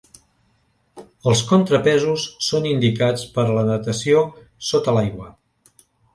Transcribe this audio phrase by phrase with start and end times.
[1.31, 4.25] Els contrapesos són indicats per a la natació
[4.71, 5.31] sota l'aigua.